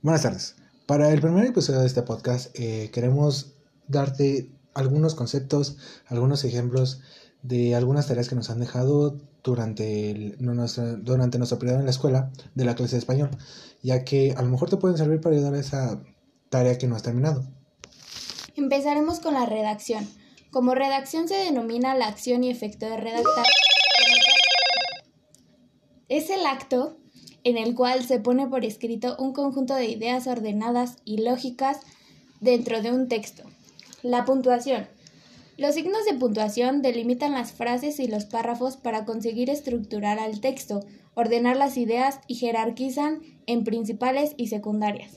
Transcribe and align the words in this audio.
Buenas 0.00 0.22
tardes. 0.22 0.54
Para 0.86 1.10
el 1.12 1.20
primer 1.20 1.44
episodio 1.44 1.80
de 1.80 1.88
este 1.88 2.02
podcast 2.02 2.56
eh, 2.56 2.88
queremos 2.92 3.54
darte 3.88 4.48
algunos 4.72 5.16
conceptos, 5.16 5.76
algunos 6.06 6.44
ejemplos 6.44 7.00
de 7.42 7.74
algunas 7.74 8.06
tareas 8.06 8.28
que 8.28 8.36
nos 8.36 8.48
han 8.48 8.60
dejado 8.60 9.18
durante, 9.42 10.36
nuestra, 10.38 10.92
durante 10.92 11.38
nuestro 11.38 11.58
periodo 11.58 11.80
en 11.80 11.86
la 11.86 11.90
escuela 11.90 12.30
de 12.54 12.64
la 12.64 12.76
clase 12.76 12.94
de 12.94 13.00
español, 13.00 13.30
ya 13.82 14.04
que 14.04 14.34
a 14.36 14.42
lo 14.42 14.50
mejor 14.50 14.70
te 14.70 14.76
pueden 14.76 14.96
servir 14.96 15.20
para 15.20 15.34
ayudar 15.34 15.54
a 15.54 15.58
esa 15.58 16.00
tarea 16.48 16.78
que 16.78 16.86
no 16.86 16.94
has 16.94 17.02
terminado. 17.02 17.44
Empezaremos 18.54 19.18
con 19.18 19.34
la 19.34 19.46
redacción. 19.46 20.08
Como 20.52 20.76
redacción 20.76 21.26
se 21.26 21.34
denomina 21.34 21.96
la 21.96 22.06
acción 22.06 22.44
y 22.44 22.50
efecto 22.50 22.86
de 22.86 22.98
redactar. 22.98 23.46
Es 26.08 26.30
el 26.30 26.46
acto 26.46 26.98
en 27.48 27.56
el 27.56 27.74
cual 27.74 28.04
se 28.04 28.20
pone 28.20 28.46
por 28.46 28.66
escrito 28.66 29.16
un 29.18 29.32
conjunto 29.32 29.74
de 29.74 29.86
ideas 29.86 30.26
ordenadas 30.26 30.98
y 31.06 31.22
lógicas 31.22 31.78
dentro 32.40 32.82
de 32.82 32.92
un 32.92 33.08
texto. 33.08 33.44
La 34.02 34.26
puntuación. 34.26 34.86
Los 35.56 35.74
signos 35.74 36.04
de 36.04 36.12
puntuación 36.14 36.82
delimitan 36.82 37.32
las 37.32 37.52
frases 37.52 38.00
y 38.00 38.06
los 38.06 38.26
párrafos 38.26 38.76
para 38.76 39.06
conseguir 39.06 39.48
estructurar 39.48 40.18
al 40.18 40.40
texto, 40.40 40.84
ordenar 41.14 41.56
las 41.56 41.78
ideas 41.78 42.20
y 42.26 42.34
jerarquizan 42.34 43.22
en 43.46 43.64
principales 43.64 44.34
y 44.36 44.48
secundarias. 44.48 45.16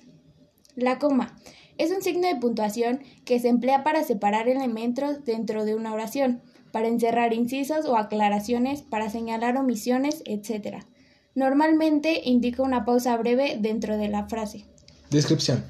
La 0.75 0.99
coma 0.99 1.35
es 1.77 1.91
un 1.91 2.01
signo 2.01 2.29
de 2.29 2.37
puntuación 2.37 3.01
que 3.25 3.39
se 3.39 3.49
emplea 3.49 3.83
para 3.83 4.03
separar 4.03 4.47
elementos 4.47 5.25
dentro 5.25 5.65
de 5.65 5.75
una 5.75 5.93
oración, 5.93 6.41
para 6.71 6.87
encerrar 6.87 7.33
incisos 7.33 7.85
o 7.85 7.97
aclaraciones, 7.97 8.83
para 8.83 9.09
señalar 9.09 9.57
omisiones, 9.57 10.23
etc. 10.25 10.85
Normalmente 11.33 12.21
indica 12.25 12.61
una 12.61 12.83
pausa 12.85 13.15
breve 13.17 13.57
dentro 13.59 13.97
de 13.97 14.09
la 14.09 14.27
frase. 14.27 14.65
Descripción. 15.09 15.63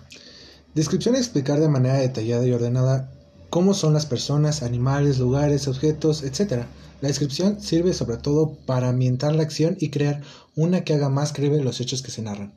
Descripción 0.73 1.15
es 1.15 1.21
explicar 1.21 1.59
de 1.59 1.69
manera 1.69 1.97
detallada 1.97 2.45
y 2.45 2.51
ordenada 2.51 3.11
cómo 3.49 3.73
son 3.73 3.93
las 3.93 4.05
personas, 4.05 4.63
animales, 4.63 5.19
lugares, 5.19 5.67
objetos, 5.67 6.23
etc. 6.23 6.63
La 7.01 7.09
descripción 7.09 7.61
sirve 7.61 7.93
sobre 7.93 8.17
todo 8.17 8.57
para 8.65 8.89
ambientar 8.89 9.35
la 9.35 9.43
acción 9.43 9.77
y 9.79 9.89
crear 9.89 10.21
una 10.55 10.83
que 10.83 10.93
haga 10.93 11.09
más 11.09 11.33
creíble 11.33 11.63
los 11.63 11.79
hechos 11.81 12.01
que 12.01 12.11
se 12.11 12.21
narran. 12.21 12.53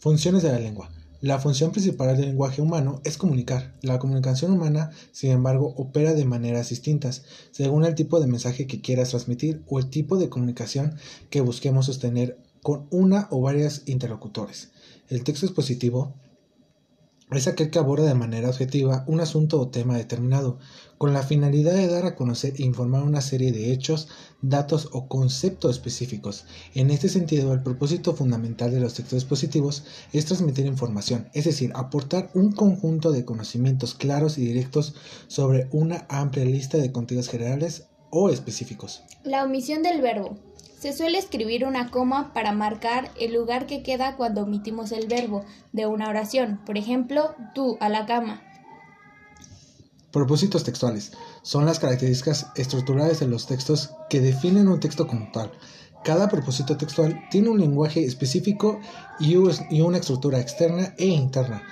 Funciones 0.00 0.42
de 0.42 0.50
la 0.52 0.58
lengua. 0.58 0.90
La 1.22 1.38
función 1.38 1.70
principal 1.70 2.16
del 2.16 2.26
lenguaje 2.26 2.60
humano 2.60 3.00
es 3.04 3.16
comunicar. 3.16 3.76
La 3.80 4.00
comunicación 4.00 4.50
humana, 4.50 4.90
sin 5.12 5.30
embargo, 5.30 5.72
opera 5.76 6.14
de 6.14 6.24
maneras 6.24 6.70
distintas, 6.70 7.22
según 7.52 7.84
el 7.84 7.94
tipo 7.94 8.18
de 8.18 8.26
mensaje 8.26 8.66
que 8.66 8.80
quieras 8.80 9.10
transmitir 9.10 9.62
o 9.68 9.78
el 9.78 9.88
tipo 9.88 10.16
de 10.16 10.28
comunicación 10.28 10.96
que 11.30 11.40
busquemos 11.40 11.86
sostener 11.86 12.38
con 12.60 12.88
una 12.90 13.28
o 13.30 13.40
varios 13.40 13.82
interlocutores. 13.86 14.72
El 15.08 15.22
texto 15.22 15.46
expositivo 15.46 16.12
es 17.38 17.46
aquel 17.46 17.70
que 17.70 17.78
aborda 17.78 18.06
de 18.06 18.14
manera 18.14 18.48
objetiva 18.48 19.04
un 19.06 19.20
asunto 19.20 19.60
o 19.60 19.68
tema 19.68 19.96
determinado, 19.96 20.58
con 20.98 21.12
la 21.12 21.22
finalidad 21.22 21.74
de 21.74 21.88
dar 21.88 22.06
a 22.06 22.14
conocer 22.14 22.54
e 22.58 22.62
informar 22.62 23.02
una 23.02 23.20
serie 23.20 23.52
de 23.52 23.72
hechos, 23.72 24.08
datos 24.40 24.88
o 24.92 25.08
conceptos 25.08 25.72
específicos. 25.72 26.44
En 26.74 26.90
este 26.90 27.08
sentido, 27.08 27.52
el 27.52 27.62
propósito 27.62 28.14
fundamental 28.14 28.70
de 28.70 28.80
los 28.80 28.94
textos 28.94 29.22
expositivos 29.22 29.84
es 30.12 30.26
transmitir 30.26 30.66
información, 30.66 31.28
es 31.32 31.44
decir, 31.44 31.72
aportar 31.74 32.30
un 32.34 32.52
conjunto 32.52 33.10
de 33.10 33.24
conocimientos 33.24 33.94
claros 33.94 34.38
y 34.38 34.44
directos 34.44 34.94
sobre 35.26 35.68
una 35.72 36.06
amplia 36.08 36.44
lista 36.44 36.78
de 36.78 36.92
contenidos 36.92 37.28
generales 37.28 37.86
o 38.12 38.28
específicos. 38.28 39.02
La 39.24 39.42
omisión 39.42 39.82
del 39.82 40.00
verbo. 40.00 40.36
Se 40.78 40.92
suele 40.92 41.18
escribir 41.18 41.64
una 41.64 41.90
coma 41.90 42.32
para 42.34 42.52
marcar 42.52 43.10
el 43.18 43.32
lugar 43.32 43.66
que 43.66 43.82
queda 43.82 44.16
cuando 44.16 44.42
omitimos 44.42 44.92
el 44.92 45.06
verbo 45.06 45.44
de 45.72 45.86
una 45.86 46.08
oración. 46.08 46.60
Por 46.66 46.76
ejemplo, 46.76 47.34
tú 47.54 47.78
a 47.80 47.88
la 47.88 48.04
cama. 48.04 48.42
Propósitos 50.10 50.62
textuales. 50.62 51.12
Son 51.42 51.64
las 51.64 51.78
características 51.78 52.48
estructurales 52.56 53.20
de 53.20 53.28
los 53.28 53.46
textos 53.46 53.92
que 54.10 54.20
definen 54.20 54.68
un 54.68 54.78
texto 54.78 55.06
como 55.06 55.30
tal. 55.32 55.50
Cada 56.04 56.28
propósito 56.28 56.76
textual 56.76 57.18
tiene 57.30 57.48
un 57.48 57.60
lenguaje 57.60 58.04
específico 58.04 58.80
y 59.20 59.36
una 59.36 59.98
estructura 59.98 60.40
externa 60.40 60.94
e 60.98 61.06
interna. 61.06 61.62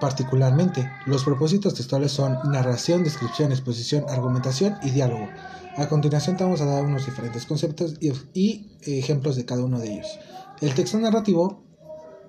Particularmente, 0.00 0.90
los 1.06 1.24
propósitos 1.24 1.74
textuales 1.74 2.12
son 2.12 2.38
narración, 2.50 3.02
descripción, 3.02 3.50
exposición, 3.50 4.04
argumentación 4.08 4.76
y 4.82 4.90
diálogo. 4.90 5.28
A 5.76 5.88
continuación 5.88 6.36
vamos 6.38 6.60
a 6.60 6.66
dar 6.66 6.84
unos 6.84 7.06
diferentes 7.06 7.46
conceptos 7.46 7.94
y, 8.00 8.66
ejemplos 8.82 9.36
de 9.36 9.44
cada 9.44 9.64
uno 9.64 9.78
de 9.78 9.94
ellos. 9.94 10.18
El 10.60 10.74
texto 10.74 10.98
narrativo, 10.98 11.62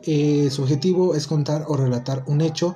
eh, 0.03 0.49
su 0.51 0.63
objetivo 0.63 1.15
es 1.15 1.27
contar 1.27 1.65
o 1.67 1.75
relatar 1.75 2.23
un 2.27 2.41
hecho 2.41 2.75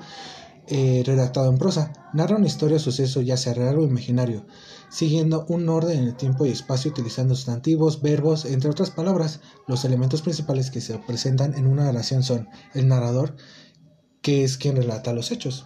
eh, 0.67 1.03
redactado 1.05 1.49
en 1.49 1.57
prosa. 1.57 1.91
Narra 2.13 2.37
una 2.37 2.47
historia 2.47 2.77
o 2.77 2.79
suceso, 2.79 3.19
ya 3.19 3.35
sea 3.35 3.53
real 3.53 3.79
o 3.79 3.83
imaginario, 3.83 4.45
siguiendo 4.89 5.45
un 5.49 5.67
orden 5.67 5.99
en 5.99 6.05
el 6.05 6.15
tiempo 6.15 6.45
y 6.45 6.49
espacio 6.49 6.91
utilizando 6.91 7.35
sustantivos, 7.35 8.01
verbos, 8.01 8.45
entre 8.45 8.69
otras 8.69 8.91
palabras. 8.91 9.41
Los 9.67 9.83
elementos 9.83 10.21
principales 10.21 10.71
que 10.71 10.79
se 10.79 10.97
presentan 10.99 11.55
en 11.55 11.67
una 11.67 11.83
narración 11.83 12.23
son 12.23 12.47
el 12.73 12.87
narrador, 12.87 13.35
que 14.21 14.43
es 14.43 14.57
quien 14.57 14.75
relata 14.75 15.13
los 15.13 15.31
hechos. 15.31 15.65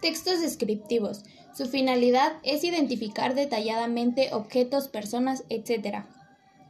Textos 0.00 0.40
descriptivos. 0.40 1.24
Su 1.56 1.66
finalidad 1.66 2.34
es 2.42 2.64
identificar 2.64 3.34
detalladamente 3.34 4.32
objetos, 4.32 4.88
personas, 4.88 5.44
etc. 5.48 6.04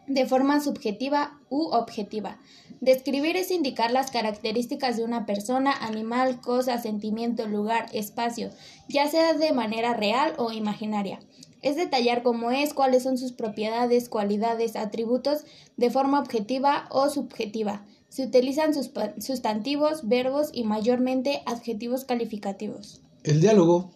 de 0.06 0.26
forma 0.26 0.60
subjetiva 0.60 1.40
u 1.50 1.70
objetiva. 1.72 2.38
Describir 2.80 3.36
es 3.36 3.50
indicar 3.50 3.90
las 3.90 4.10
características 4.10 4.96
de 4.96 5.04
una 5.04 5.26
persona, 5.26 5.72
animal, 5.72 6.40
cosa, 6.40 6.78
sentimiento, 6.80 7.46
lugar, 7.46 7.86
espacio, 7.92 8.50
ya 8.88 9.08
sea 9.08 9.34
de 9.34 9.52
manera 9.52 9.94
real 9.94 10.34
o 10.36 10.52
imaginaria. 10.52 11.18
Es 11.62 11.74
detallar 11.74 12.22
cómo 12.22 12.52
es, 12.52 12.74
cuáles 12.74 13.02
son 13.02 13.18
sus 13.18 13.32
propiedades, 13.32 14.08
cualidades, 14.08 14.76
atributos 14.76 15.44
de 15.76 15.90
forma 15.90 16.20
objetiva 16.20 16.86
o 16.90 17.08
subjetiva. 17.08 17.84
Se 18.16 18.24
utilizan 18.24 18.72
sustantivos, 18.72 20.08
verbos 20.08 20.48
y 20.54 20.64
mayormente 20.64 21.42
adjetivos 21.44 22.06
calificativos. 22.06 23.02
El 23.24 23.42
diálogo 23.42 23.90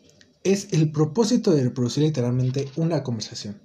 es 0.44 0.74
el 0.74 0.92
propósito 0.92 1.52
de 1.52 1.64
reproducir 1.64 2.02
literalmente 2.02 2.68
una 2.76 3.02
conversación. 3.02 3.62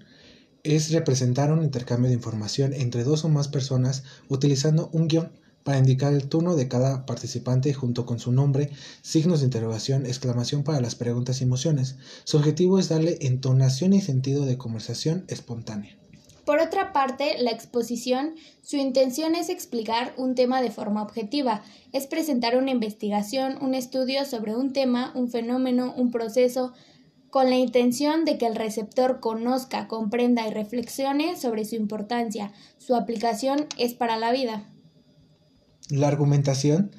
Es 0.64 0.92
representar 0.92 1.52
un 1.52 1.62
intercambio 1.62 2.08
de 2.08 2.16
información 2.16 2.72
entre 2.72 3.04
dos 3.04 3.26
o 3.26 3.28
más 3.28 3.50
personas 3.50 4.06
utilizando 4.30 4.90
un 4.94 5.10
guion 5.10 5.34
para 5.66 5.78
indicar 5.80 6.14
el 6.14 6.30
turno 6.30 6.56
de 6.56 6.70
cada 6.70 7.06
participante 7.06 7.74
junto 7.74 8.06
con 8.06 8.20
su 8.20 8.32
nombre, 8.32 8.72
signos 9.02 9.42
de 9.42 9.48
interrogación, 9.48 10.06
exclamación 10.06 10.64
para 10.64 10.80
las 10.80 10.96
preguntas 10.96 11.42
y 11.42 11.44
emociones. 11.44 11.98
Su 12.24 12.38
objetivo 12.38 12.80
es 12.80 12.88
darle 12.88 13.18
entonación 13.20 13.92
y 13.92 14.00
sentido 14.00 14.46
de 14.46 14.58
conversación 14.58 15.26
espontánea. 15.28 15.98
Por 16.46 16.60
otra 16.60 16.94
parte, 16.94 17.38
la 17.40 17.52
exposición, 17.52 18.36
su 18.62 18.78
intención 18.78 19.34
es 19.34 19.50
explicar 19.50 20.14
un 20.16 20.36
tema 20.36 20.62
de 20.62 20.70
forma 20.70 21.02
objetiva, 21.02 21.64
es 21.92 22.06
presentar 22.06 22.56
una 22.56 22.70
investigación, 22.70 23.58
un 23.62 23.74
estudio 23.74 24.26
sobre 24.26 24.56
un 24.56 24.72
tema, 24.72 25.12
un 25.16 25.30
fenómeno, 25.30 25.94
un 25.98 26.12
proceso, 26.12 26.74
con 27.32 27.50
la 27.50 27.58
intención 27.58 28.24
de 28.24 28.38
que 28.38 28.46
el 28.46 28.56
receptor 28.56 29.20
conozca, 29.20 29.88
comprenda 29.88 30.48
y 30.48 30.52
reflexione 30.52 31.36
sobre 31.36 31.66
su 31.66 31.76
importancia. 31.76 32.54
Su 32.78 32.96
aplicación 32.96 33.66
es 33.78 33.94
para 33.94 34.16
la 34.16 34.32
vida. 34.32 34.72
La 35.90 36.08
argumentación 36.08 36.92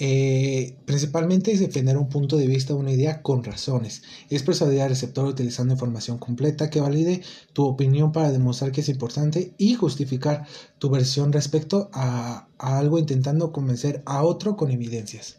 eh, 0.00 0.76
principalmente 0.84 1.50
es 1.50 1.58
defender 1.58 1.96
un 1.96 2.08
punto 2.08 2.36
de 2.36 2.46
vista 2.46 2.72
o 2.72 2.76
una 2.76 2.92
idea 2.92 3.20
con 3.20 3.42
razones. 3.42 4.02
Es 4.30 4.42
persuadir 4.44 4.82
al 4.82 4.90
receptor 4.90 5.26
utilizando 5.26 5.74
información 5.74 6.18
completa 6.18 6.70
que 6.70 6.80
valide 6.80 7.22
tu 7.52 7.64
opinión 7.64 8.12
para 8.12 8.30
demostrar 8.30 8.70
que 8.70 8.80
es 8.80 8.88
importante 8.88 9.54
y 9.58 9.74
justificar 9.74 10.46
tu 10.78 10.88
versión 10.88 11.32
respecto 11.32 11.90
a, 11.92 12.46
a 12.58 12.78
algo 12.78 12.98
intentando 12.98 13.52
convencer 13.52 14.02
a 14.06 14.22
otro 14.22 14.56
con 14.56 14.70
evidencias. 14.70 15.38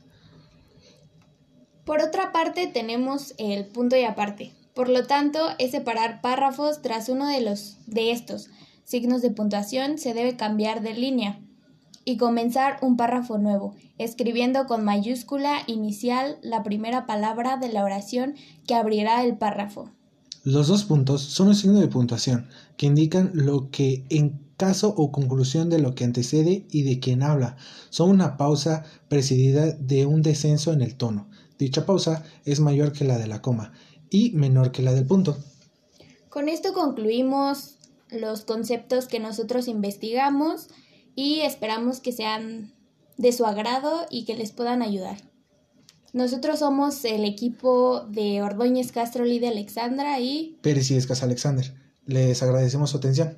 Por 1.86 2.02
otra 2.02 2.32
parte 2.32 2.68
tenemos 2.68 3.34
el 3.38 3.66
punto 3.66 3.96
y 3.96 4.04
aparte. 4.04 4.52
Por 4.74 4.90
lo 4.90 5.08
tanto, 5.08 5.40
es 5.58 5.72
separar 5.72 6.22
párrafos 6.22 6.82
tras 6.82 7.10
uno 7.10 7.28
de 7.28 7.42
los 7.42 7.78
de 7.88 8.12
estos 8.12 8.50
signos 8.90 9.22
de 9.22 9.30
puntuación 9.30 10.00
se 10.00 10.16
debe 10.16 10.36
cambiar 10.36 10.82
de 10.82 10.96
línea 10.96 11.40
y 12.06 12.18
comenzar 12.18 12.78
un 12.82 12.98
párrafo 12.98 13.38
nuevo, 13.38 13.76
escribiendo 13.98 14.66
con 14.66 14.84
mayúscula 14.84 15.60
inicial 15.68 16.38
la 16.42 16.64
primera 16.64 17.06
palabra 17.06 17.58
de 17.58 17.70
la 17.70 17.84
oración 17.84 18.36
que 18.68 18.76
abrirá 18.76 19.24
el 19.24 19.38
párrafo. 19.38 19.90
Los 20.44 20.68
dos 20.68 20.86
puntos 20.86 21.22
son 21.22 21.50
un 21.50 21.56
signo 21.56 21.80
de 21.80 21.88
puntuación 21.88 22.48
que 22.78 22.86
indican 22.86 23.32
lo 23.34 23.70
que 23.70 24.06
en 24.10 24.40
caso 24.60 24.94
o 24.98 25.12
conclusión 25.12 25.70
de 25.70 25.80
lo 25.80 25.96
que 25.96 26.04
antecede 26.04 26.66
y 26.70 26.84
de 26.84 27.00
quien 27.00 27.24
habla. 27.24 27.58
Son 27.90 28.10
una 28.10 28.38
pausa 28.38 28.84
precedida 29.08 29.72
de 29.72 30.06
un 30.06 30.22
descenso 30.22 30.74
en 30.74 30.82
el 30.82 30.96
tono. 30.96 31.30
Dicha 31.58 31.86
pausa 31.86 32.24
es 32.46 32.60
mayor 32.60 32.92
que 32.92 33.06
la 33.06 33.18
de 33.18 33.28
la 33.28 33.42
coma 33.42 33.74
y 34.10 34.32
menor 34.32 34.72
que 34.72 34.82
la 34.82 34.94
del 34.94 35.06
punto. 35.06 35.38
Con 36.30 36.50
esto 36.50 36.74
concluimos 36.74 37.76
los 38.10 38.42
conceptos 38.42 39.08
que 39.08 39.20
nosotros 39.20 39.68
investigamos 39.68 40.68
y 41.20 41.42
esperamos 41.42 42.00
que 42.00 42.14
sean 42.14 42.72
de 43.18 43.34
su 43.34 43.46
agrado 43.46 44.06
y 44.10 44.24
que 44.24 44.36
les 44.36 44.54
puedan 44.54 44.82
ayudar. 44.82 45.18
Nosotros 46.14 46.60
somos 46.60 47.04
el 47.04 47.26
equipo 47.26 48.06
de 48.08 48.42
Ordóñez 48.42 48.94
Castro, 48.94 49.26
Lidia 49.26 49.50
Alexandra 49.50 50.22
y 50.22 50.58
Pérez 50.62 50.90
y 50.92 50.96
Escas 50.96 51.22
Alexander. 51.22 51.74
Les 52.06 52.42
agradecemos 52.42 52.92
su 52.92 52.98
atención. 52.98 53.38